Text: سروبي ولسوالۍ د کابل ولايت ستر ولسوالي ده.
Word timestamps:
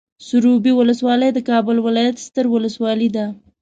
سروبي 0.27 0.71
ولسوالۍ 0.79 1.29
د 1.33 1.39
کابل 1.49 1.77
ولايت 1.87 2.15
ستر 2.25 2.45
ولسوالي 2.53 3.09
ده. 3.15 3.25